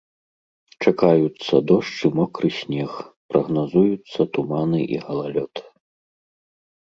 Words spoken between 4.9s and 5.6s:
і галалёд.